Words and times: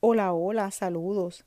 Hola, 0.00 0.32
hola, 0.32 0.70
saludos. 0.70 1.44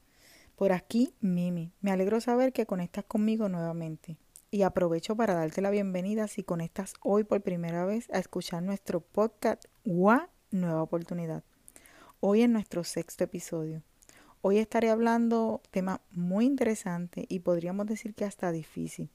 Por 0.58 0.74
aquí, 0.74 1.16
Mimi. 1.22 1.72
Me 1.80 1.90
alegro 1.90 2.20
saber 2.20 2.52
que 2.52 2.66
conectas 2.66 3.06
conmigo 3.06 3.48
nuevamente. 3.48 4.18
Y 4.50 4.64
aprovecho 4.64 5.16
para 5.16 5.36
darte 5.36 5.62
la 5.62 5.70
bienvenida 5.70 6.28
si 6.28 6.44
conectas 6.44 6.96
hoy 7.02 7.24
por 7.24 7.40
primera 7.40 7.86
vez 7.86 8.10
a 8.10 8.20
escuchar 8.20 8.62
nuestro 8.62 9.00
podcast 9.00 9.64
WA 9.86 10.30
Nueva 10.52 10.84
Oportunidad. 10.84 11.46
Hoy 12.20 12.42
en 12.42 12.52
nuestro 12.52 12.84
sexto 12.84 13.24
episodio. 13.24 13.84
Hoy 14.42 14.58
estaré 14.58 14.90
hablando 14.90 15.62
tema 15.72 16.02
muy 16.12 16.46
interesante 16.46 17.28
y 17.30 17.40
podríamos 17.40 17.86
decir 17.86 18.14
que 18.14 18.26
hasta 18.26 18.52
difícil. 18.52 19.10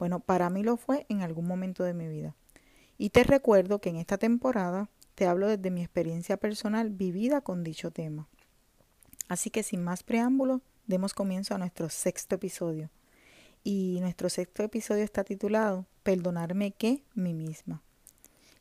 Bueno, 0.00 0.18
para 0.18 0.50
mí 0.50 0.64
lo 0.64 0.76
fue 0.76 1.06
en 1.08 1.22
algún 1.22 1.46
momento 1.46 1.84
de 1.84 1.94
mi 1.94 2.08
vida. 2.08 2.34
Y 2.98 3.10
te 3.10 3.22
recuerdo 3.22 3.80
que 3.80 3.90
en 3.90 3.96
esta 3.98 4.18
temporada 4.18 4.90
te 5.14 5.28
hablo 5.28 5.46
desde 5.46 5.70
mi 5.70 5.82
experiencia 5.82 6.38
personal 6.38 6.90
vivida 6.90 7.40
con 7.40 7.62
dicho 7.62 7.92
tema. 7.92 8.28
Así 9.28 9.50
que 9.50 9.62
sin 9.62 9.82
más 9.82 10.02
preámbulos, 10.02 10.60
demos 10.86 11.14
comienzo 11.14 11.54
a 11.54 11.58
nuestro 11.58 11.88
sexto 11.88 12.34
episodio. 12.36 12.90
Y 13.62 13.98
nuestro 14.00 14.28
sexto 14.28 14.62
episodio 14.62 15.04
está 15.04 15.24
titulado 15.24 15.86
Perdonarme 16.02 16.72
qué? 16.72 17.02
mí 17.14 17.32
misma. 17.32 17.82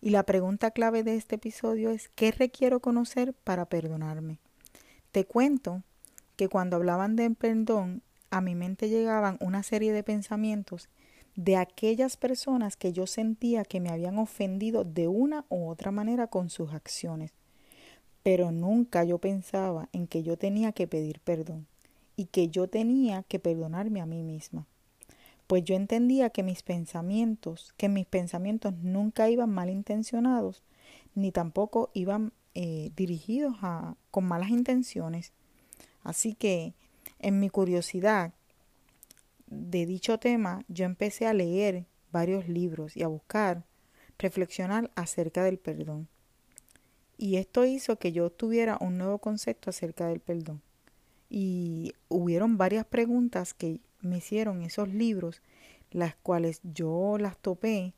Y 0.02 0.10
la 0.10 0.24
pregunta 0.24 0.72
clave 0.72 1.04
de 1.04 1.16
este 1.16 1.36
episodio 1.36 1.90
es 1.90 2.10
¿qué 2.10 2.32
requiero 2.32 2.80
conocer 2.80 3.34
para 3.34 3.66
perdonarme? 3.66 4.40
Te 5.12 5.26
cuento 5.26 5.84
que 6.36 6.50
cuando 6.50 6.78
hablaban 6.78 7.16
de 7.16 7.30
perdón, 7.32 8.02
a 8.30 8.42
mi 8.42 8.56
mente 8.56 8.90
llegaban 8.90 9.38
una 9.40 9.64
serie 9.64 9.94
de 9.94 10.04
pensamientos 10.04 10.90
de 11.36 11.58
aquellas 11.58 12.18
personas 12.18 12.76
que 12.76 12.94
yo 12.94 13.08
sentía 13.08 13.64
que 13.64 13.80
me 13.80 13.90
habían 13.90 14.18
ofendido 14.18 14.84
de 14.84 15.08
una 15.08 15.46
u 15.50 15.68
otra 15.70 15.92
manera 15.92 16.28
con 16.28 16.50
sus 16.50 16.74
acciones. 16.74 17.32
Pero 18.24 18.52
nunca 18.52 19.04
yo 19.04 19.18
pensaba 19.20 19.90
en 19.92 20.08
que 20.08 20.24
yo 20.24 20.38
tenía 20.38 20.72
que 20.72 20.88
pedir 20.88 21.20
perdón 21.20 21.68
y 22.16 22.26
que 22.26 22.50
yo 22.50 22.68
tenía 22.68 23.24
que 23.24 23.40
perdonarme 23.40 24.02
a 24.02 24.06
mí 24.06 24.24
misma. 24.24 24.66
Pues 25.48 25.64
yo 25.64 25.76
entendía 25.76 26.30
que 26.30 26.42
mis 26.42 26.64
pensamientos, 26.64 27.74
que 27.78 27.90
mis 27.90 28.06
pensamientos 28.06 28.74
nunca 28.82 29.30
iban 29.30 29.50
malintencionados, 29.50 30.64
ni 31.16 31.32
tampoco 31.32 31.92
iban 31.94 32.32
eh, 32.56 32.92
dirigidos 32.96 33.56
a, 33.62 33.96
con 34.10 34.26
malas 34.26 34.50
intenciones. 34.50 35.34
Así 36.02 36.34
que, 36.34 36.74
en 37.20 37.40
mi 37.40 37.50
curiosidad, 37.50 38.34
de 39.48 39.86
dicho 39.86 40.18
tema, 40.18 40.64
yo 40.68 40.86
empecé 40.86 41.28
a 41.28 41.34
leer 41.34 41.86
varios 42.12 42.48
libros 42.48 42.96
y 42.96 43.04
a 43.04 43.08
buscar, 43.08 43.64
reflexionar 44.18 44.92
acerca 44.96 45.44
del 45.44 45.58
perdón. 45.58 46.08
Y 47.24 47.38
esto 47.38 47.64
hizo 47.64 47.96
que 47.96 48.12
yo 48.12 48.30
tuviera 48.32 48.78
un 48.82 48.98
nuevo 48.98 49.18
concepto 49.18 49.70
acerca 49.70 50.08
del 50.08 50.20
perdón. 50.20 50.62
Y 51.30 51.94
hubieron 52.10 52.58
varias 52.58 52.86
preguntas 52.86 53.54
que 53.54 53.80
me 54.02 54.18
hicieron 54.18 54.62
esos 54.62 54.90
libros, 54.90 55.42
las 55.90 56.18
cuales 56.18 56.60
yo 56.66 57.16
las 57.18 57.38
topé 57.38 57.94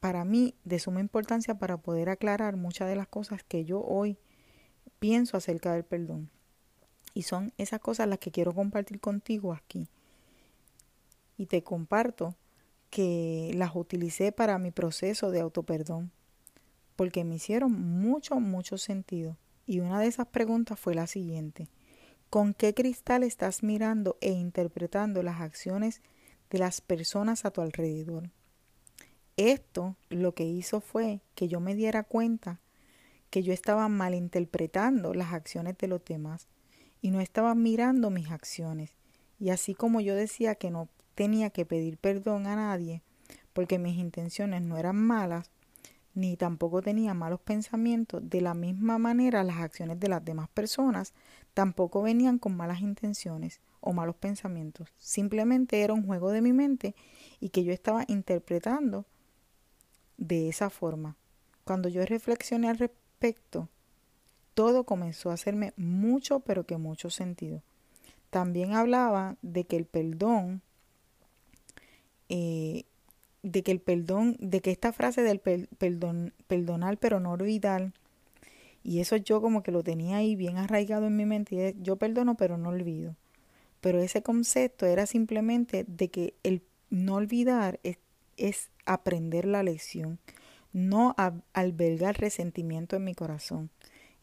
para 0.00 0.26
mí 0.26 0.54
de 0.64 0.80
suma 0.80 1.00
importancia 1.00 1.58
para 1.58 1.78
poder 1.78 2.10
aclarar 2.10 2.56
muchas 2.56 2.90
de 2.90 2.96
las 2.96 3.08
cosas 3.08 3.42
que 3.42 3.64
yo 3.64 3.80
hoy 3.80 4.18
pienso 4.98 5.38
acerca 5.38 5.72
del 5.72 5.84
perdón. 5.84 6.28
Y 7.14 7.22
son 7.22 7.54
esas 7.56 7.80
cosas 7.80 8.06
las 8.06 8.18
que 8.18 8.32
quiero 8.32 8.52
compartir 8.52 9.00
contigo 9.00 9.54
aquí. 9.54 9.88
Y 11.38 11.46
te 11.46 11.62
comparto 11.62 12.36
que 12.90 13.50
las 13.54 13.74
utilicé 13.74 14.30
para 14.30 14.58
mi 14.58 14.72
proceso 14.72 15.30
de 15.30 15.40
autoperdón, 15.40 16.12
porque 17.02 17.24
me 17.24 17.34
hicieron 17.34 17.72
mucho, 17.72 18.38
mucho 18.38 18.78
sentido. 18.78 19.36
Y 19.66 19.80
una 19.80 19.98
de 19.98 20.06
esas 20.06 20.28
preguntas 20.28 20.78
fue 20.78 20.94
la 20.94 21.08
siguiente. 21.08 21.66
¿Con 22.30 22.54
qué 22.54 22.74
cristal 22.74 23.24
estás 23.24 23.64
mirando 23.64 24.18
e 24.20 24.30
interpretando 24.30 25.24
las 25.24 25.40
acciones 25.40 26.00
de 26.48 26.60
las 26.60 26.80
personas 26.80 27.44
a 27.44 27.50
tu 27.50 27.60
alrededor? 27.60 28.30
Esto 29.36 29.96
lo 30.10 30.32
que 30.32 30.44
hizo 30.44 30.80
fue 30.80 31.22
que 31.34 31.48
yo 31.48 31.58
me 31.58 31.74
diera 31.74 32.04
cuenta 32.04 32.60
que 33.30 33.42
yo 33.42 33.52
estaba 33.52 33.88
malinterpretando 33.88 35.12
las 35.12 35.32
acciones 35.32 35.76
de 35.78 35.88
los 35.88 36.04
demás 36.04 36.46
y 37.00 37.10
no 37.10 37.20
estaba 37.20 37.56
mirando 37.56 38.10
mis 38.10 38.30
acciones. 38.30 38.94
Y 39.40 39.50
así 39.50 39.74
como 39.74 40.00
yo 40.00 40.14
decía 40.14 40.54
que 40.54 40.70
no 40.70 40.88
tenía 41.16 41.50
que 41.50 41.66
pedir 41.66 41.98
perdón 41.98 42.46
a 42.46 42.54
nadie 42.54 43.02
porque 43.52 43.80
mis 43.80 43.98
intenciones 43.98 44.62
no 44.62 44.78
eran 44.78 44.94
malas, 44.94 45.50
ni 46.14 46.36
tampoco 46.36 46.82
tenía 46.82 47.14
malos 47.14 47.40
pensamientos, 47.40 48.22
de 48.28 48.40
la 48.40 48.54
misma 48.54 48.98
manera 48.98 49.44
las 49.44 49.58
acciones 49.58 49.98
de 49.98 50.08
las 50.08 50.24
demás 50.24 50.48
personas 50.48 51.14
tampoco 51.54 52.02
venían 52.02 52.38
con 52.38 52.56
malas 52.56 52.80
intenciones 52.80 53.60
o 53.80 53.92
malos 53.92 54.16
pensamientos. 54.16 54.88
Simplemente 54.98 55.82
era 55.82 55.92
un 55.92 56.06
juego 56.06 56.30
de 56.30 56.42
mi 56.42 56.52
mente 56.52 56.94
y 57.40 57.48
que 57.48 57.64
yo 57.64 57.72
estaba 57.72 58.04
interpretando 58.08 59.06
de 60.16 60.48
esa 60.48 60.70
forma. 60.70 61.16
Cuando 61.64 61.88
yo 61.88 62.04
reflexioné 62.04 62.68
al 62.68 62.78
respecto, 62.78 63.68
todo 64.54 64.84
comenzó 64.84 65.30
a 65.30 65.34
hacerme 65.34 65.72
mucho, 65.76 66.40
pero 66.40 66.64
que 66.66 66.76
mucho 66.76 67.10
sentido. 67.10 67.62
También 68.30 68.72
hablaba 68.74 69.36
de 69.42 69.64
que 69.64 69.76
el 69.76 69.84
perdón, 69.84 70.62
eh, 72.28 72.84
de 73.42 73.62
que 73.62 73.72
el 73.72 73.80
perdón, 73.80 74.36
de 74.40 74.60
que 74.60 74.70
esta 74.70 74.92
frase 74.92 75.22
del 75.22 75.40
perdón, 75.40 76.32
perdonar 76.46 76.98
pero 76.98 77.20
no 77.20 77.32
olvidar, 77.32 77.92
Y 78.84 79.00
eso 79.00 79.16
yo 79.16 79.40
como 79.40 79.62
que 79.62 79.72
lo 79.72 79.82
tenía 79.84 80.16
ahí 80.18 80.34
bien 80.36 80.58
arraigado 80.58 81.06
en 81.06 81.16
mi 81.16 81.24
mente. 81.26 81.74
Yo 81.80 81.96
perdono, 81.96 82.36
pero 82.36 82.58
no 82.58 82.70
olvido. 82.70 83.16
Pero 83.80 84.00
ese 84.00 84.22
concepto 84.22 84.86
era 84.86 85.06
simplemente 85.06 85.84
de 85.86 86.08
que 86.10 86.34
el 86.42 86.62
no 86.90 87.16
olvidar 87.16 87.80
es, 87.84 87.98
es 88.36 88.70
aprender 88.86 89.46
la 89.46 89.62
lección, 89.62 90.18
no 90.72 91.14
albergar 91.52 92.18
resentimiento 92.18 92.96
en 92.96 93.04
mi 93.04 93.14
corazón. 93.14 93.70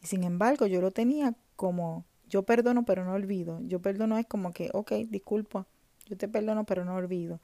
Y 0.02 0.06
sin 0.06 0.24
embargo, 0.24 0.66
yo 0.66 0.80
lo 0.80 0.90
tenía 0.90 1.34
como 1.56 2.04
yo 2.28 2.42
perdono, 2.44 2.84
pero 2.84 3.04
no 3.04 3.12
olvido. 3.14 3.60
Yo 3.62 3.80
perdono 3.80 4.18
es 4.18 4.26
como 4.26 4.52
que, 4.52 4.70
ok, 4.72 4.92
disculpa, 5.08 5.66
yo 6.06 6.16
te 6.16 6.28
perdono, 6.28 6.64
pero 6.64 6.84
no 6.84 6.94
olvido. 6.96 7.40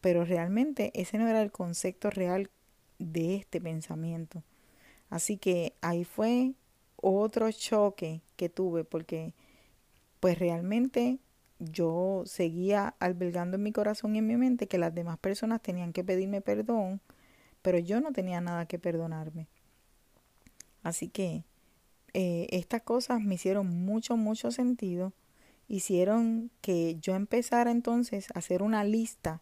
Pero 0.00 0.24
realmente 0.24 0.92
ese 0.94 1.18
no 1.18 1.28
era 1.28 1.42
el 1.42 1.52
concepto 1.52 2.10
real 2.10 2.50
de 2.98 3.36
este 3.36 3.60
pensamiento. 3.60 4.42
Así 5.10 5.36
que 5.36 5.74
ahí 5.80 6.04
fue 6.04 6.54
otro 6.96 7.50
choque 7.52 8.20
que 8.36 8.48
tuve 8.48 8.84
porque 8.84 9.34
pues 10.20 10.38
realmente 10.38 11.18
yo 11.58 12.22
seguía 12.26 12.94
albergando 12.98 13.56
en 13.56 13.62
mi 13.62 13.72
corazón 13.72 14.14
y 14.14 14.18
en 14.18 14.26
mi 14.26 14.36
mente 14.36 14.66
que 14.66 14.78
las 14.78 14.94
demás 14.94 15.18
personas 15.18 15.60
tenían 15.62 15.92
que 15.92 16.04
pedirme 16.04 16.40
perdón, 16.40 17.00
pero 17.62 17.78
yo 17.78 18.00
no 18.00 18.12
tenía 18.12 18.40
nada 18.40 18.66
que 18.66 18.78
perdonarme. 18.78 19.46
Así 20.82 21.08
que 21.08 21.44
eh, 22.14 22.46
estas 22.50 22.82
cosas 22.82 23.20
me 23.20 23.34
hicieron 23.34 23.66
mucho, 23.84 24.16
mucho 24.16 24.50
sentido. 24.50 25.12
Hicieron 25.68 26.50
que 26.60 26.96
yo 27.00 27.14
empezara 27.14 27.70
entonces 27.70 28.28
a 28.34 28.38
hacer 28.38 28.62
una 28.62 28.84
lista 28.84 29.40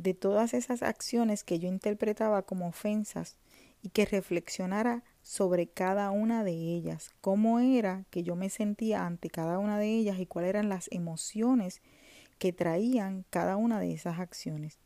de 0.00 0.14
todas 0.14 0.54
esas 0.54 0.82
acciones 0.82 1.44
que 1.44 1.58
yo 1.58 1.68
interpretaba 1.68 2.40
como 2.40 2.66
ofensas 2.68 3.36
y 3.82 3.90
que 3.90 4.06
reflexionara 4.06 5.04
sobre 5.22 5.66
cada 5.66 6.10
una 6.10 6.42
de 6.42 6.52
ellas, 6.52 7.10
cómo 7.20 7.60
era 7.60 8.06
que 8.08 8.22
yo 8.22 8.34
me 8.34 8.48
sentía 8.48 9.04
ante 9.04 9.28
cada 9.28 9.58
una 9.58 9.78
de 9.78 9.88
ellas 9.88 10.18
y 10.18 10.24
cuáles 10.24 10.48
eran 10.50 10.70
las 10.70 10.88
emociones 10.90 11.82
que 12.38 12.54
traían 12.54 13.26
cada 13.28 13.56
una 13.56 13.78
de 13.78 13.92
esas 13.92 14.18
acciones. 14.20 14.78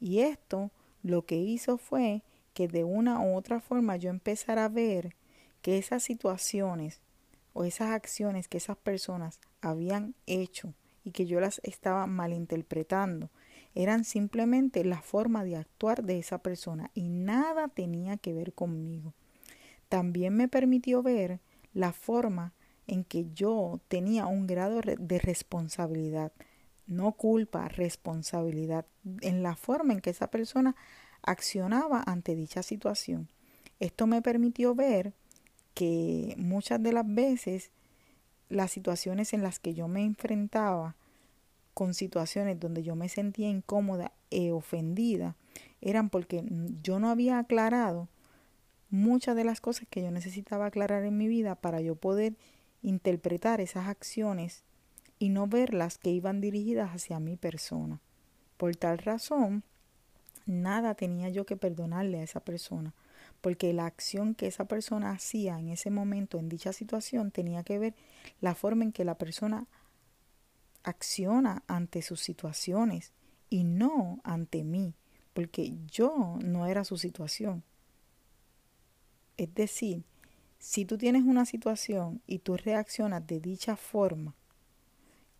Y 0.00 0.20
esto 0.20 0.72
lo 1.04 1.24
que 1.24 1.36
hizo 1.36 1.78
fue 1.78 2.24
que 2.52 2.66
de 2.66 2.82
una 2.82 3.20
u 3.20 3.36
otra 3.36 3.60
forma 3.60 3.96
yo 3.96 4.10
empezara 4.10 4.64
a 4.64 4.68
ver 4.68 5.14
que 5.62 5.78
esas 5.78 6.02
situaciones 6.02 7.00
o 7.52 7.62
esas 7.62 7.90
acciones 7.90 8.48
que 8.48 8.58
esas 8.58 8.76
personas 8.76 9.38
habían 9.60 10.16
hecho 10.26 10.74
y 11.04 11.12
que 11.12 11.26
yo 11.26 11.38
las 11.38 11.60
estaba 11.62 12.08
malinterpretando 12.08 13.30
eran 13.74 14.04
simplemente 14.04 14.84
la 14.84 15.02
forma 15.02 15.44
de 15.44 15.56
actuar 15.56 16.02
de 16.02 16.18
esa 16.18 16.38
persona 16.38 16.90
y 16.94 17.08
nada 17.08 17.68
tenía 17.68 18.16
que 18.16 18.32
ver 18.32 18.52
conmigo. 18.52 19.14
También 19.88 20.34
me 20.34 20.48
permitió 20.48 21.02
ver 21.02 21.40
la 21.72 21.92
forma 21.92 22.52
en 22.86 23.04
que 23.04 23.26
yo 23.34 23.80
tenía 23.88 24.26
un 24.26 24.46
grado 24.46 24.80
de 24.80 25.18
responsabilidad, 25.18 26.32
no 26.86 27.12
culpa, 27.12 27.68
responsabilidad, 27.68 28.86
en 29.20 29.42
la 29.42 29.54
forma 29.54 29.92
en 29.92 30.00
que 30.00 30.10
esa 30.10 30.30
persona 30.30 30.74
accionaba 31.22 32.02
ante 32.06 32.34
dicha 32.34 32.62
situación. 32.62 33.28
Esto 33.78 34.06
me 34.06 34.22
permitió 34.22 34.74
ver 34.74 35.12
que 35.74 36.34
muchas 36.38 36.82
de 36.82 36.92
las 36.92 37.04
veces 37.06 37.70
las 38.48 38.72
situaciones 38.72 39.32
en 39.32 39.42
las 39.42 39.58
que 39.58 39.74
yo 39.74 39.88
me 39.88 40.02
enfrentaba 40.02 40.96
con 41.78 41.94
situaciones 41.94 42.58
donde 42.58 42.82
yo 42.82 42.96
me 42.96 43.08
sentía 43.08 43.48
incómoda 43.48 44.10
e 44.32 44.50
ofendida 44.50 45.36
eran 45.80 46.10
porque 46.10 46.42
yo 46.82 46.98
no 46.98 47.08
había 47.08 47.38
aclarado 47.38 48.08
muchas 48.90 49.36
de 49.36 49.44
las 49.44 49.60
cosas 49.60 49.86
que 49.88 50.02
yo 50.02 50.10
necesitaba 50.10 50.66
aclarar 50.66 51.04
en 51.04 51.16
mi 51.16 51.28
vida 51.28 51.54
para 51.54 51.80
yo 51.80 51.94
poder 51.94 52.34
interpretar 52.82 53.60
esas 53.60 53.86
acciones 53.86 54.64
y 55.20 55.28
no 55.28 55.46
verlas 55.46 55.98
que 55.98 56.10
iban 56.10 56.40
dirigidas 56.40 56.90
hacia 56.90 57.20
mi 57.20 57.36
persona. 57.36 58.00
Por 58.56 58.74
tal 58.74 58.98
razón, 58.98 59.62
nada 60.46 60.96
tenía 60.96 61.28
yo 61.28 61.46
que 61.46 61.56
perdonarle 61.56 62.18
a 62.18 62.24
esa 62.24 62.40
persona, 62.40 62.92
porque 63.40 63.72
la 63.72 63.86
acción 63.86 64.34
que 64.34 64.48
esa 64.48 64.64
persona 64.64 65.12
hacía 65.12 65.60
en 65.60 65.68
ese 65.68 65.90
momento, 65.90 66.40
en 66.40 66.48
dicha 66.48 66.72
situación, 66.72 67.30
tenía 67.30 67.62
que 67.62 67.78
ver 67.78 67.94
la 68.40 68.56
forma 68.56 68.82
en 68.82 68.90
que 68.90 69.04
la 69.04 69.14
persona 69.14 69.68
acciona 70.88 71.62
ante 71.66 72.02
sus 72.02 72.20
situaciones 72.20 73.12
y 73.50 73.64
no 73.64 74.20
ante 74.24 74.64
mí, 74.64 74.94
porque 75.32 75.74
yo 75.86 76.38
no 76.44 76.66
era 76.66 76.84
su 76.84 76.98
situación. 76.98 77.62
Es 79.36 79.54
decir, 79.54 80.04
si 80.58 80.84
tú 80.84 80.98
tienes 80.98 81.22
una 81.22 81.46
situación 81.46 82.20
y 82.26 82.40
tú 82.40 82.56
reaccionas 82.56 83.26
de 83.26 83.40
dicha 83.40 83.76
forma 83.76 84.34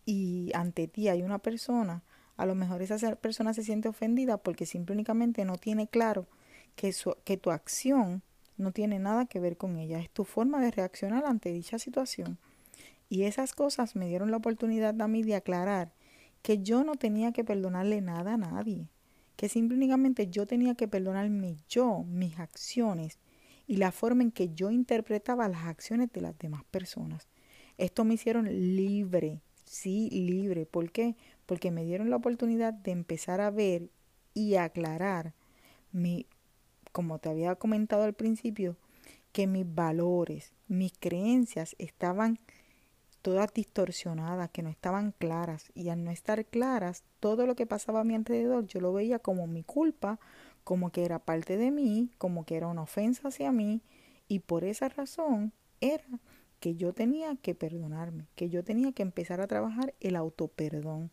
y 0.05 0.51
ante 0.55 0.87
ti 0.87 1.09
hay 1.09 1.21
una 1.21 1.39
persona, 1.39 2.03
a 2.37 2.45
lo 2.45 2.55
mejor 2.55 2.81
esa 2.81 3.15
persona 3.17 3.53
se 3.53 3.63
siente 3.63 3.89
ofendida 3.89 4.37
porque 4.37 4.65
simplemente 4.65 5.43
no 5.43 5.57
tiene 5.57 5.87
claro 5.87 6.27
que, 6.75 6.95
que 7.25 7.37
tu 7.37 7.51
acción 7.51 8.23
no 8.57 8.71
tiene 8.71 8.99
nada 8.99 9.25
que 9.25 9.39
ver 9.39 9.57
con 9.57 9.77
ella, 9.77 9.99
es 9.99 10.09
tu 10.09 10.23
forma 10.23 10.61
de 10.61 10.71
reaccionar 10.71 11.25
ante 11.25 11.51
dicha 11.51 11.79
situación. 11.79 12.37
Y 13.09 13.23
esas 13.23 13.53
cosas 13.53 13.95
me 13.95 14.07
dieron 14.07 14.31
la 14.31 14.37
oportunidad 14.37 15.01
a 15.01 15.07
mí 15.07 15.23
de 15.23 15.35
aclarar 15.35 15.91
que 16.41 16.59
yo 16.61 16.83
no 16.83 16.95
tenía 16.95 17.31
que 17.31 17.43
perdonarle 17.43 18.01
nada 18.01 18.35
a 18.35 18.37
nadie, 18.37 18.87
que 19.35 19.49
simplemente 19.49 20.27
yo 20.29 20.45
tenía 20.45 20.75
que 20.75 20.87
perdonarme 20.87 21.57
yo, 21.67 22.03
mis 22.03 22.39
acciones 22.39 23.17
y 23.67 23.77
la 23.77 23.91
forma 23.91 24.23
en 24.23 24.31
que 24.31 24.53
yo 24.53 24.71
interpretaba 24.71 25.49
las 25.49 25.65
acciones 25.65 26.11
de 26.11 26.21
las 26.21 26.37
demás 26.37 26.63
personas. 26.65 27.27
Esto 27.77 28.03
me 28.03 28.15
hicieron 28.15 28.45
libre, 28.75 29.41
sí, 29.63 30.09
libre. 30.09 30.65
¿Por 30.65 30.91
qué? 30.91 31.15
Porque 31.45 31.71
me 31.71 31.85
dieron 31.85 32.09
la 32.09 32.17
oportunidad 32.17 32.73
de 32.73 32.91
empezar 32.91 33.41
a 33.41 33.51
ver 33.51 33.89
y 34.33 34.55
aclarar 34.55 35.33
mi, 35.91 36.25
como 36.91 37.19
te 37.19 37.29
había 37.29 37.55
comentado 37.55 38.03
al 38.03 38.13
principio, 38.13 38.75
que 39.31 39.47
mis 39.47 39.65
valores, 39.73 40.53
mis 40.67 40.93
creencias 40.99 41.75
estaban 41.77 42.39
todas 43.21 43.53
distorsionadas, 43.53 44.49
que 44.51 44.61
no 44.61 44.69
estaban 44.69 45.11
claras. 45.11 45.71
Y 45.73 45.89
al 45.89 46.03
no 46.03 46.11
estar 46.11 46.45
claras, 46.45 47.03
todo 47.19 47.45
lo 47.45 47.55
que 47.55 47.65
pasaba 47.65 48.01
a 48.01 48.03
mi 48.03 48.15
alrededor 48.15 48.65
yo 48.65 48.79
lo 48.81 48.93
veía 48.93 49.19
como 49.19 49.47
mi 49.47 49.63
culpa, 49.63 50.19
como 50.63 50.91
que 50.91 51.05
era 51.05 51.19
parte 51.19 51.57
de 51.57 51.71
mí, 51.71 52.11
como 52.17 52.45
que 52.45 52.57
era 52.57 52.67
una 52.67 52.83
ofensa 52.83 53.27
hacia 53.29 53.51
mí. 53.51 53.81
Y 54.27 54.39
por 54.39 54.63
esa 54.63 54.89
razón 54.89 55.53
era 55.81 56.05
que 56.59 56.75
yo 56.75 56.93
tenía 56.93 57.35
que 57.37 57.55
perdonarme, 57.55 58.27
que 58.35 58.49
yo 58.49 58.63
tenía 58.63 58.91
que 58.91 59.03
empezar 59.03 59.41
a 59.41 59.47
trabajar 59.47 59.93
el 59.99 60.15
autoperdón. 60.15 61.11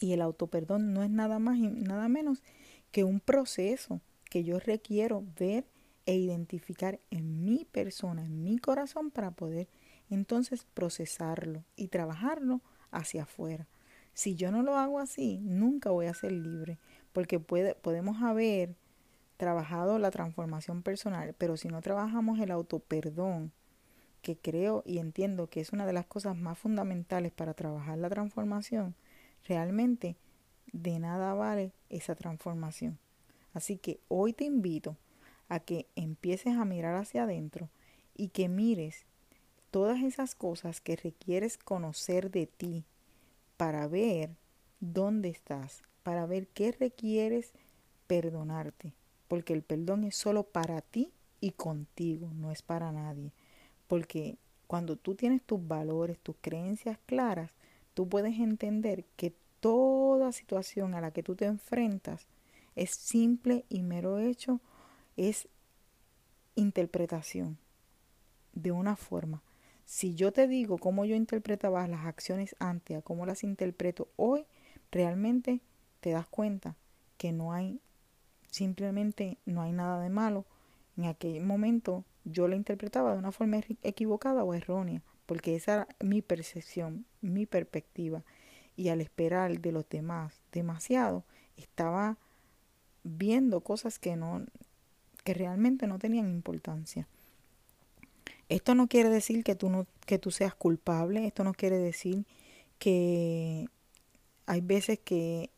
Y 0.00 0.12
el 0.12 0.22
autoperdón 0.22 0.92
no 0.92 1.02
es 1.02 1.10
nada 1.10 1.38
más 1.38 1.56
y 1.58 1.68
nada 1.68 2.08
menos 2.08 2.42
que 2.90 3.04
un 3.04 3.20
proceso 3.20 4.00
que 4.28 4.44
yo 4.44 4.58
requiero 4.58 5.24
ver 5.38 5.66
e 6.06 6.16
identificar 6.16 7.00
en 7.10 7.44
mi 7.44 7.64
persona, 7.64 8.24
en 8.24 8.42
mi 8.42 8.58
corazón 8.58 9.10
para 9.10 9.30
poder 9.30 9.68
entonces 10.10 10.66
procesarlo 10.74 11.64
y 11.76 11.88
trabajarlo 11.88 12.60
hacia 12.90 13.24
afuera. 13.24 13.66
Si 14.12 14.36
yo 14.36 14.50
no 14.50 14.62
lo 14.62 14.76
hago 14.76 15.00
así, 15.00 15.40
nunca 15.42 15.90
voy 15.90 16.06
a 16.06 16.14
ser 16.14 16.32
libre, 16.32 16.78
porque 17.12 17.40
puede, 17.40 17.74
podemos 17.74 18.22
haber 18.22 18.76
trabajado 19.36 19.98
la 19.98 20.10
transformación 20.10 20.82
personal, 20.82 21.34
pero 21.36 21.56
si 21.56 21.68
no 21.68 21.80
trabajamos 21.82 22.38
el 22.38 22.50
autoperdón, 22.50 23.52
que 24.22 24.36
creo 24.36 24.82
y 24.86 24.98
entiendo 24.98 25.48
que 25.48 25.60
es 25.60 25.72
una 25.72 25.84
de 25.84 25.92
las 25.92 26.06
cosas 26.06 26.36
más 26.36 26.58
fundamentales 26.58 27.30
para 27.30 27.54
trabajar 27.54 27.98
la 27.98 28.08
transformación, 28.08 28.94
realmente 29.46 30.16
de 30.72 30.98
nada 30.98 31.34
vale 31.34 31.72
esa 31.90 32.14
transformación. 32.14 32.98
Así 33.52 33.76
que 33.76 34.00
hoy 34.08 34.32
te 34.32 34.44
invito 34.44 34.96
a 35.48 35.60
que 35.60 35.86
empieces 35.94 36.56
a 36.56 36.64
mirar 36.64 36.96
hacia 36.96 37.24
adentro 37.24 37.68
y 38.16 38.28
que 38.28 38.48
mires 38.48 39.04
todas 39.74 40.04
esas 40.04 40.36
cosas 40.36 40.80
que 40.80 40.94
requieres 40.94 41.58
conocer 41.58 42.30
de 42.30 42.46
ti 42.46 42.84
para 43.56 43.88
ver 43.88 44.30
dónde 44.78 45.30
estás, 45.30 45.82
para 46.04 46.26
ver 46.26 46.46
qué 46.46 46.70
requieres 46.70 47.50
perdonarte, 48.06 48.92
porque 49.26 49.52
el 49.52 49.62
perdón 49.62 50.04
es 50.04 50.14
solo 50.14 50.44
para 50.44 50.80
ti 50.80 51.10
y 51.40 51.50
contigo, 51.50 52.30
no 52.34 52.52
es 52.52 52.62
para 52.62 52.92
nadie, 52.92 53.32
porque 53.88 54.38
cuando 54.68 54.94
tú 54.94 55.16
tienes 55.16 55.42
tus 55.42 55.66
valores, 55.66 56.20
tus 56.20 56.36
creencias 56.40 56.96
claras, 57.04 57.50
tú 57.94 58.08
puedes 58.08 58.38
entender 58.38 59.04
que 59.16 59.34
toda 59.58 60.30
situación 60.30 60.94
a 60.94 61.00
la 61.00 61.10
que 61.10 61.24
tú 61.24 61.34
te 61.34 61.46
enfrentas 61.46 62.28
es 62.76 62.90
simple 62.90 63.64
y 63.68 63.82
mero 63.82 64.20
hecho, 64.20 64.60
es 65.16 65.48
interpretación 66.54 67.58
de 68.52 68.70
una 68.70 68.94
forma. 68.94 69.42
Si 69.84 70.14
yo 70.14 70.32
te 70.32 70.48
digo 70.48 70.78
cómo 70.78 71.04
yo 71.04 71.14
interpretaba 71.14 71.86
las 71.86 72.06
acciones 72.06 72.56
antes 72.58 72.96
a 72.96 73.02
cómo 73.02 73.26
las 73.26 73.44
interpreto 73.44 74.08
hoy, 74.16 74.46
realmente 74.90 75.60
te 76.00 76.10
das 76.10 76.26
cuenta 76.26 76.76
que 77.18 77.32
no 77.32 77.52
hay, 77.52 77.80
simplemente 78.50 79.38
no 79.44 79.62
hay 79.62 79.72
nada 79.72 80.00
de 80.00 80.08
malo. 80.08 80.46
En 80.96 81.06
aquel 81.06 81.42
momento 81.42 82.04
yo 82.24 82.48
la 82.48 82.56
interpretaba 82.56 83.12
de 83.12 83.18
una 83.18 83.32
forma 83.32 83.60
equivocada 83.82 84.44
o 84.44 84.54
errónea, 84.54 85.02
porque 85.26 85.54
esa 85.54 85.74
era 85.74 85.88
mi 86.00 86.22
percepción, 86.22 87.04
mi 87.20 87.46
perspectiva. 87.46 88.22
Y 88.76 88.88
al 88.88 89.00
esperar 89.00 89.60
de 89.60 89.72
los 89.72 89.88
demás 89.88 90.40
demasiado, 90.50 91.24
estaba 91.56 92.16
viendo 93.04 93.60
cosas 93.60 93.98
que 93.98 94.16
no 94.16 94.44
que 95.24 95.34
realmente 95.34 95.86
no 95.86 95.98
tenían 95.98 96.28
importancia. 96.28 97.08
Esto 98.48 98.74
no 98.74 98.88
quiere 98.88 99.08
decir 99.08 99.44
que 99.44 99.54
tú 99.54 99.70
no 99.70 99.86
que 100.06 100.18
tú 100.18 100.30
seas 100.30 100.54
culpable, 100.54 101.26
esto 101.26 101.44
no 101.44 101.54
quiere 101.54 101.78
decir 101.78 102.26
que 102.78 103.66
hay 104.46 104.60
veces 104.60 104.98
que 104.98 105.50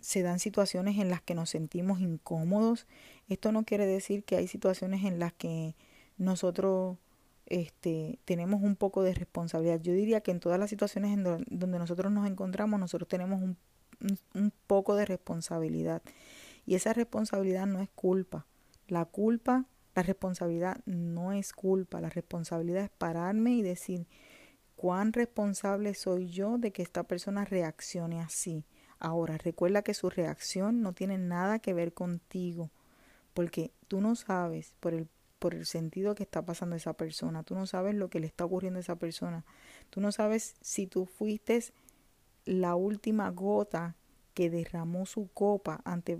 se 0.00 0.22
dan 0.22 0.38
situaciones 0.38 0.98
en 0.98 1.10
las 1.10 1.20
que 1.20 1.34
nos 1.34 1.50
sentimos 1.50 2.00
incómodos. 2.00 2.86
Esto 3.28 3.50
no 3.52 3.64
quiere 3.64 3.86
decir 3.86 4.24
que 4.24 4.36
hay 4.36 4.46
situaciones 4.46 5.04
en 5.04 5.18
las 5.18 5.32
que 5.32 5.74
nosotros 6.16 6.98
este, 7.46 8.18
tenemos 8.24 8.62
un 8.62 8.76
poco 8.76 9.02
de 9.02 9.14
responsabilidad. 9.14 9.80
Yo 9.80 9.92
diría 9.92 10.20
que 10.20 10.30
en 10.30 10.40
todas 10.40 10.58
las 10.60 10.70
situaciones 10.70 11.12
en 11.12 11.24
donde 11.24 11.78
nosotros 11.78 12.12
nos 12.12 12.28
encontramos, 12.28 12.78
nosotros 12.78 13.08
tenemos 13.08 13.42
un, 13.42 13.56
un 14.34 14.52
poco 14.66 14.94
de 14.94 15.04
responsabilidad. 15.04 16.02
Y 16.66 16.74
esa 16.74 16.92
responsabilidad 16.92 17.66
no 17.66 17.80
es 17.80 17.88
culpa. 17.90 18.46
La 18.86 19.04
culpa, 19.04 19.64
la 19.98 20.04
responsabilidad 20.04 20.80
no 20.86 21.32
es 21.32 21.52
culpa. 21.52 22.00
La 22.00 22.08
responsabilidad 22.08 22.84
es 22.84 22.90
pararme 22.90 23.56
y 23.56 23.62
decir 23.62 24.06
cuán 24.76 25.12
responsable 25.12 25.92
soy 25.94 26.28
yo 26.28 26.56
de 26.56 26.70
que 26.70 26.82
esta 26.82 27.02
persona 27.02 27.44
reaccione 27.44 28.20
así. 28.20 28.64
Ahora, 29.00 29.38
recuerda 29.38 29.82
que 29.82 29.94
su 29.94 30.08
reacción 30.08 30.82
no 30.82 30.92
tiene 30.92 31.18
nada 31.18 31.58
que 31.58 31.74
ver 31.74 31.94
contigo, 31.94 32.70
porque 33.34 33.72
tú 33.88 34.00
no 34.00 34.14
sabes 34.14 34.72
por 34.78 34.94
el 34.94 35.08
por 35.40 35.54
el 35.54 35.66
sentido 35.66 36.14
que 36.14 36.24
está 36.24 36.44
pasando 36.44 36.76
esa 36.76 36.94
persona. 36.94 37.42
Tú 37.42 37.56
no 37.56 37.66
sabes 37.66 37.96
lo 37.96 38.08
que 38.08 38.20
le 38.20 38.26
está 38.28 38.44
ocurriendo 38.44 38.78
a 38.78 38.82
esa 38.82 38.96
persona. 38.96 39.44
Tú 39.90 40.00
no 40.00 40.12
sabes 40.12 40.54
si 40.60 40.86
tú 40.86 41.06
fuiste 41.06 41.60
la 42.44 42.76
última 42.76 43.30
gota 43.30 43.96
que 44.38 44.50
derramó 44.50 45.04
su 45.04 45.26
copa 45.34 45.80
ante 45.84 46.16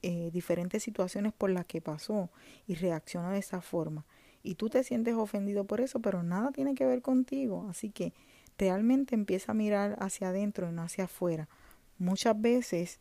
eh, 0.00 0.30
diferentes 0.32 0.82
situaciones 0.82 1.34
por 1.34 1.50
las 1.50 1.66
que 1.66 1.82
pasó 1.82 2.30
y 2.66 2.76
reaccionó 2.76 3.30
de 3.32 3.36
esa 3.40 3.60
forma. 3.60 4.06
Y 4.42 4.54
tú 4.54 4.70
te 4.70 4.82
sientes 4.82 5.14
ofendido 5.16 5.66
por 5.66 5.82
eso, 5.82 6.00
pero 6.00 6.22
nada 6.22 6.50
tiene 6.50 6.74
que 6.74 6.86
ver 6.86 7.02
contigo. 7.02 7.66
Así 7.68 7.90
que 7.90 8.14
realmente 8.56 9.14
empieza 9.14 9.52
a 9.52 9.54
mirar 9.54 9.98
hacia 10.00 10.30
adentro 10.30 10.66
y 10.66 10.72
no 10.72 10.80
hacia 10.80 11.04
afuera. 11.04 11.46
Muchas 11.98 12.40
veces 12.40 13.00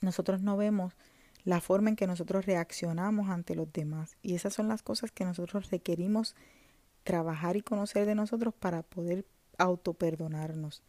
nosotros 0.00 0.40
no 0.40 0.56
vemos 0.56 0.96
la 1.44 1.60
forma 1.60 1.90
en 1.90 1.96
que 1.96 2.06
nosotros 2.06 2.46
reaccionamos 2.46 3.28
ante 3.28 3.54
los 3.54 3.70
demás. 3.70 4.16
Y 4.22 4.36
esas 4.36 4.54
son 4.54 4.68
las 4.68 4.82
cosas 4.82 5.10
que 5.10 5.26
nosotros 5.26 5.70
requerimos 5.70 6.34
trabajar 7.04 7.58
y 7.58 7.60
conocer 7.60 8.06
de 8.06 8.14
nosotros 8.14 8.54
para 8.54 8.80
poder 8.84 9.26
autoperdonarnos. 9.58 10.82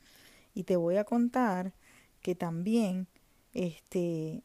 Y 0.53 0.63
te 0.63 0.77
voy 0.77 0.95
a 0.95 1.03
contar 1.03 1.73
que 2.21 2.35
también, 2.35 3.07
este, 3.53 4.43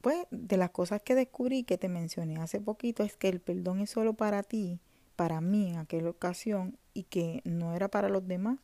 pues, 0.00 0.26
de 0.30 0.56
las 0.56 0.70
cosas 0.70 1.02
que 1.02 1.14
descubrí 1.14 1.64
que 1.64 1.78
te 1.78 1.88
mencioné 1.88 2.36
hace 2.38 2.60
poquito 2.60 3.02
es 3.02 3.16
que 3.16 3.28
el 3.28 3.40
perdón 3.40 3.80
es 3.80 3.90
solo 3.90 4.14
para 4.14 4.42
ti, 4.42 4.80
para 5.16 5.40
mí 5.40 5.70
en 5.70 5.76
aquella 5.76 6.10
ocasión, 6.10 6.78
y 6.94 7.04
que 7.04 7.42
no 7.44 7.74
era 7.74 7.88
para 7.88 8.08
los 8.08 8.26
demás. 8.26 8.58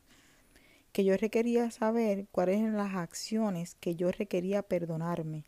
Que 0.91 1.03
yo 1.03 1.17
requería 1.17 1.71
saber 1.71 2.27
cuáles 2.31 2.59
eran 2.59 2.77
las 2.77 2.95
acciones 2.95 3.75
que 3.75 3.95
yo 3.95 4.11
requería 4.11 4.61
perdonarme 4.63 5.45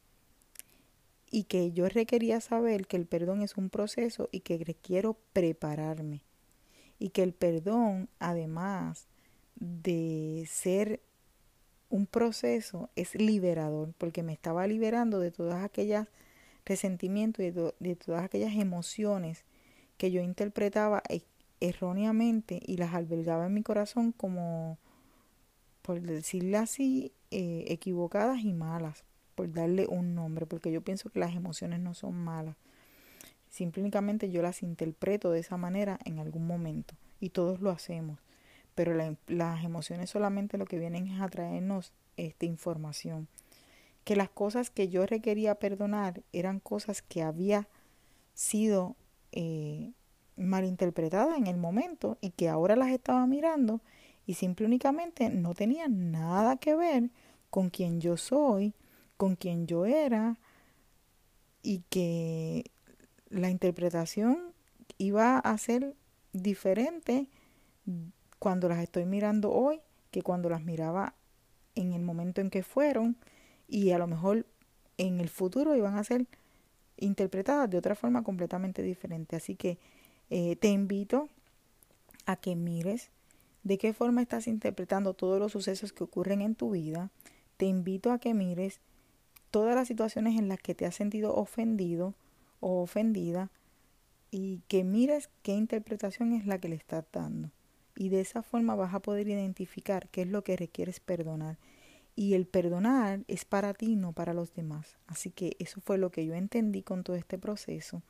y 1.30 1.44
que 1.44 1.72
yo 1.72 1.90
requería 1.90 2.42
saber 2.42 2.88
que 2.88 2.98
el 2.98 3.06
perdón 3.06 3.42
es 3.42 3.58
un 3.58 3.70
proceso 3.70 4.30
y 4.32 4.42
que 4.42 4.58
requiero 4.58 5.18
prepararme 5.34 6.24
y 7.00 7.10
que 7.10 7.24
el 7.24 7.34
perdón 7.34 8.10
además 8.20 9.08
de 9.56 10.46
ser 10.50 11.02
un 11.90 12.06
proceso 12.06 12.90
es 12.96 13.16
liberador 13.16 13.94
porque 13.98 14.24
me 14.24 14.34
estaba 14.34 14.68
liberando 14.68 15.20
de 15.20 15.32
todas 15.32 15.64
aquellas 15.64 16.08
resentimientos 16.66 17.46
y 17.46 17.52
de, 17.52 17.96
todas 17.96 18.24
aquellas 18.24 18.56
emociones 18.56 19.46
que 19.98 20.12
yo 20.12 20.22
interpretaba 20.22 21.02
e, 21.10 21.22
erróneamente 21.60 22.60
y 22.66 22.78
las 22.78 22.94
albergaba 22.94 23.46
en 23.48 23.54
mi 23.54 23.64
corazón 23.64 24.12
como 24.12 24.78
por 25.82 26.02
decirle 26.02 26.58
así 26.58 27.14
eh, 27.32 27.66
equivocadas 27.70 28.42
y 28.44 28.54
malas 28.54 29.06
por 29.36 29.52
darle 29.54 29.86
un 29.88 30.16
nombre, 30.16 30.48
porque 30.48 30.72
yo 30.72 30.82
pienso 30.82 31.10
que 31.10 31.20
las 31.20 31.36
emociones 31.36 31.80
no 31.80 31.94
son 31.94 32.16
malas. 32.16 32.56
Simplemente 33.50 34.32
yo 34.32 34.42
las 34.42 34.64
interpreto 34.64 35.32
de 35.32 35.40
esa 35.40 35.58
manera 35.58 36.00
en 36.06 36.20
algún 36.20 36.48
momento 36.48 36.96
y 37.20 37.30
todos 37.30 37.62
lo 37.62 37.70
hacemos. 37.70 38.20
Pero 38.78 38.94
las 39.26 39.64
emociones 39.66 40.12
solamente 40.12 40.60
lo 40.60 40.66
que 40.66 40.78
vienen 40.78 41.08
es 41.08 41.20
a 41.20 41.30
traernos 41.30 41.94
esta 42.16 42.46
información. 42.46 43.28
Que 44.04 44.16
las 44.16 44.30
cosas 44.30 44.70
que 44.70 44.88
yo 44.88 45.08
requería 45.08 45.56
perdonar 45.56 46.22
eran 46.32 46.60
cosas 46.60 47.02
que 47.02 47.24
había 47.24 47.68
sido 48.36 48.96
eh, 49.32 49.94
malinterpretadas 50.36 51.40
en 51.40 51.48
el 51.48 51.58
momento 51.58 52.20
y 52.22 52.30
que 52.30 52.50
ahora 52.50 52.76
las 52.76 52.90
estaba 52.90 53.26
mirando 53.26 53.82
y 54.28 54.36
simple 54.36 54.68
únicamente 54.68 55.32
no 55.32 55.56
tenían 55.56 56.12
nada 56.12 56.58
que 56.58 56.76
ver 56.76 57.10
con 57.50 57.72
quien 57.72 58.00
yo 58.00 58.16
soy, 58.16 58.76
con 59.18 59.36
quien 59.36 59.66
yo 59.66 59.88
era 59.88 60.38
y 61.64 61.82
que 61.90 62.70
la 63.32 63.50
interpretación 63.50 64.54
iba 65.00 65.40
a 65.40 65.58
ser 65.58 65.96
diferente 66.32 67.28
cuando 68.40 68.70
las 68.70 68.80
estoy 68.80 69.06
mirando 69.06 69.52
hoy 69.52 69.82
que 70.12 70.22
cuando 70.22 70.50
las 70.50 70.64
miraba 70.64 71.14
en 71.76 71.94
el 71.94 72.02
momento 72.02 72.42
en 72.42 72.50
que 72.50 72.64
fueron 72.64 73.18
y 73.68 73.92
a 73.92 73.98
lo 73.98 74.08
mejor 74.08 74.46
en 74.98 75.20
el 75.20 75.30
futuro 75.30 75.76
iban 75.76 75.98
a 75.98 76.04
ser 76.04 76.26
interpretadas 76.98 77.70
de 77.70 77.78
otra 77.78 77.96
forma 77.96 78.24
completamente 78.24 78.82
diferente. 78.82 79.36
Así 79.36 79.56
que 79.56 79.78
eh, 80.30 80.56
te 80.56 80.70
invito 80.70 81.30
a 82.26 82.36
que 82.36 82.56
mires 82.56 83.10
de 83.64 83.78
qué 83.78 83.94
forma 83.94 84.22
estás 84.22 84.48
interpretando 84.48 85.14
todos 85.14 85.40
los 85.40 85.52
sucesos 85.52 85.94
que 85.94 86.04
ocurren 86.04 86.42
en 86.42 86.56
tu 86.56 86.72
vida. 86.72 87.12
Te 87.58 87.66
invito 87.66 88.12
a 88.12 88.20
que 88.20 88.34
mires 88.34 88.80
todas 89.52 89.76
las 89.76 89.88
situaciones 89.88 90.38
en 90.38 90.48
las 90.48 90.60
que 90.60 90.76
te 90.76 90.86
has 90.86 90.96
sentido 90.96 91.36
ofendido 91.36 92.14
o 92.60 92.82
ofendida 92.82 93.50
y 94.32 94.62
que 94.68 94.84
mires 94.84 95.30
qué 95.42 95.54
interpretación 95.54 96.34
es 96.34 96.46
la 96.46 96.60
que 96.60 96.70
le 96.70 96.76
estás 96.76 97.06
dando. 97.12 97.50
Y 97.98 98.10
de 98.10 98.22
esa 98.22 98.44
forma 98.44 98.76
vas 98.76 98.94
a 98.94 99.00
poder 99.00 99.28
identificar 99.28 100.08
qué 100.10 100.22
es 100.22 100.28
lo 100.28 100.44
que 100.44 100.56
requieres 100.56 101.00
perdonar. 101.00 101.58
Y 102.16 102.36
el 102.36 102.46
perdonar 102.46 103.24
es 103.28 103.44
para 103.44 103.74
ti, 103.74 103.96
no 103.96 104.14
para 104.14 104.34
los 104.34 104.54
demás. 104.54 104.98
Así 105.08 105.32
que 105.32 105.56
eso 105.60 105.82
fue 105.82 105.98
lo 105.98 106.12
que 106.12 106.26
yo 106.26 106.36
entendí 106.36 106.84
con 106.84 107.04
todo 107.04 107.16
este 107.16 107.38
proceso. 107.40 108.04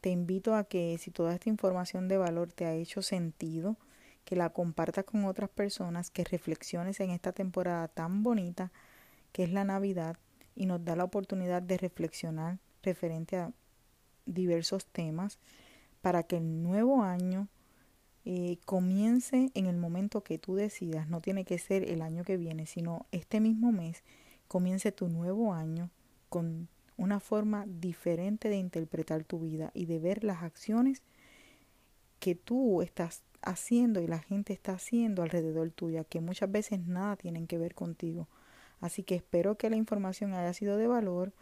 Te 0.00 0.10
invito 0.10 0.56
a 0.56 0.64
que 0.64 0.98
si 0.98 1.12
toda 1.12 1.34
esta 1.34 1.48
información 1.48 2.08
de 2.08 2.18
valor 2.18 2.52
te 2.52 2.66
ha 2.66 2.74
hecho 2.74 3.02
sentido, 3.02 3.76
que 4.24 4.36
la 4.36 4.50
compartas 4.50 5.04
con 5.04 5.24
otras 5.24 5.50
personas, 5.50 6.10
que 6.10 6.24
reflexiones 6.24 6.98
en 7.00 7.10
esta 7.10 7.32
temporada 7.32 7.88
tan 7.88 8.22
bonita 8.22 8.72
que 9.32 9.44
es 9.44 9.52
la 9.52 9.64
Navidad 9.64 10.16
y 10.54 10.66
nos 10.66 10.84
da 10.84 10.96
la 10.96 11.04
oportunidad 11.04 11.62
de 11.62 11.78
reflexionar 11.78 12.58
referente 12.82 13.36
a 13.36 13.52
diversos 14.26 14.86
temas 14.86 15.38
para 16.00 16.24
que 16.24 16.36
el 16.36 16.62
nuevo 16.62 17.02
año 17.02 17.48
eh, 18.24 18.58
comience 18.64 19.50
en 19.54 19.66
el 19.66 19.76
momento 19.76 20.22
que 20.22 20.38
tú 20.38 20.54
decidas. 20.54 21.08
No 21.08 21.20
tiene 21.20 21.44
que 21.44 21.58
ser 21.58 21.88
el 21.88 22.02
año 22.02 22.24
que 22.24 22.36
viene, 22.36 22.66
sino 22.66 23.06
este 23.10 23.40
mismo 23.40 23.72
mes 23.72 24.02
comience 24.48 24.92
tu 24.92 25.08
nuevo 25.08 25.54
año 25.54 25.90
con 26.28 26.68
una 26.96 27.20
forma 27.20 27.64
diferente 27.66 28.48
de 28.48 28.56
interpretar 28.56 29.24
tu 29.24 29.40
vida 29.40 29.70
y 29.74 29.86
de 29.86 29.98
ver 29.98 30.24
las 30.24 30.42
acciones 30.42 31.02
que 32.20 32.34
tú 32.34 32.82
estás 32.82 33.22
haciendo 33.42 34.00
y 34.00 34.06
la 34.06 34.20
gente 34.20 34.52
está 34.52 34.74
haciendo 34.74 35.22
alrededor 35.22 35.70
tuya, 35.70 36.04
que 36.04 36.20
muchas 36.20 36.50
veces 36.52 36.86
nada 36.86 37.16
tienen 37.16 37.46
que 37.46 37.58
ver 37.58 37.74
contigo. 37.74 38.28
Así 38.80 39.02
que 39.02 39.16
espero 39.16 39.56
que 39.56 39.70
la 39.70 39.76
información 39.76 40.32
haya 40.34 40.52
sido 40.52 40.76
de 40.76 40.86
valor, 40.86 41.32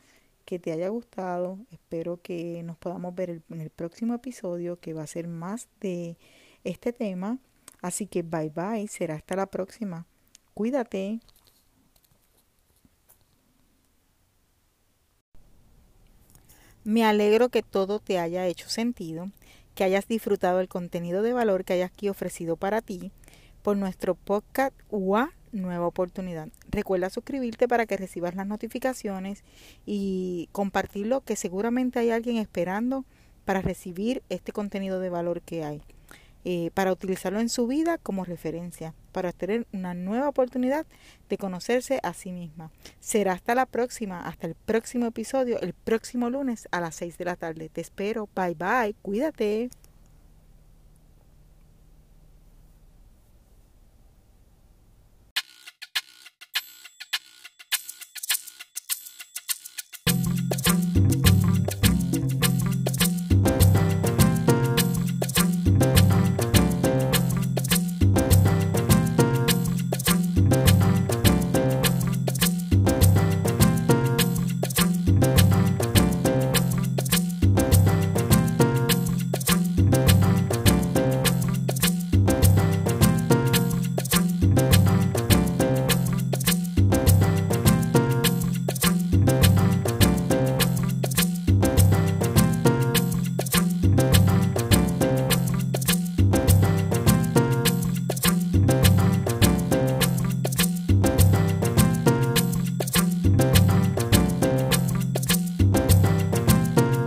que 0.45 0.59
te 0.59 0.73
haya 0.73 0.89
gustado. 0.89 1.59
Espero 1.71 2.21
que 2.23 2.63
nos 2.63 2.77
podamos 2.79 3.15
ver 3.15 3.43
en 3.51 3.61
el 3.61 3.71
próximo 3.71 4.15
episodio 4.15 4.79
que 4.81 4.95
va 4.95 5.03
a 5.03 5.07
ser 5.07 5.29
más 5.29 5.69
de 5.81 6.17
este 6.65 6.93
tema. 6.93 7.39
Así 7.83 8.07
que 8.07 8.23
bye 8.23 8.51
bye, 8.51 8.87
será 8.89 9.15
hasta 9.15 9.37
la 9.37 9.47
próxima. 9.47 10.07
Cuídate. 10.55 11.21
Me 16.85 17.05
alegro 17.05 17.51
que 17.51 17.63
todo 17.63 17.99
te 17.99 18.19
haya 18.19 18.47
hecho 18.47 18.69
sentido, 18.69 19.31
que 19.75 19.85
hayas 19.85 20.09
disfrutado 20.09 20.61
el 20.61 20.69
contenido 20.69 21.23
de 21.23 21.33
valor 21.33 21.65
que 21.65 21.75
hayas 21.75 21.91
aquí 21.93 22.09
ofrecido 22.09 22.57
para 22.57 22.81
ti 22.81 23.13
por 23.63 23.77
nuestro 23.77 24.15
podcast 24.15 24.75
UA 24.89 25.33
nueva 25.53 25.87
oportunidad. 25.87 26.49
Recuerda 26.69 27.11
suscribirte 27.11 27.69
para 27.69 27.87
que 27.87 27.97
recibas 27.97 28.35
las 28.35 28.47
notificaciones 28.47 29.45
y 29.87 30.49
compartirlo 30.53 31.23
que 31.23 31.37
seguramente 31.37 31.99
hay 31.99 32.11
alguien 32.11 32.37
esperando 32.37 33.05
para 33.45 33.63
recibir 33.63 34.23
este 34.29 34.53
contenido 34.53 35.01
de 35.01 35.11
valor 35.11 35.41
que 35.43 35.65
hay, 35.65 35.83
eh, 36.45 36.71
para 36.75 36.93
utilizarlo 36.93 37.41
en 37.41 37.49
su 37.49 37.67
vida 37.67 37.99
como 37.99 38.25
referencia, 38.25 38.95
para 39.13 39.33
tener 39.33 39.67
una 39.73 39.95
nueva 39.95 40.29
oportunidad 40.29 40.87
de 41.29 41.39
conocerse 41.39 42.01
a 42.03 42.15
sí 42.15 42.33
misma. 42.33 42.71
Será 42.99 43.33
hasta 43.33 43.55
la 43.55 43.67
próxima, 43.67 44.21
hasta 44.21 44.47
el 44.47 44.55
próximo 44.55 45.07
episodio, 45.07 45.61
el 45.61 45.75
próximo 45.75 46.31
lunes 46.31 46.69
a 46.71 46.81
las 46.81 46.95
6 46.97 47.19
de 47.19 47.25
la 47.25 47.37
tarde. 47.37 47.69
Te 47.69 47.81
espero. 47.81 48.29
Bye 48.35 48.55
bye. 48.55 48.95
Cuídate. 49.03 49.71